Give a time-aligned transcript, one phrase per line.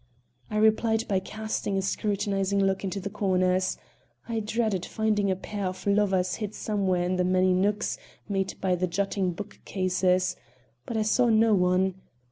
[0.49, 3.77] I replied by casting a scrutinizing look into the corners.
[4.27, 8.73] I dreaded finding a pair of lovers hid somewhere in the many nooks made by
[8.73, 10.35] the jutting book cases.
[10.87, 12.01] But I saw no one.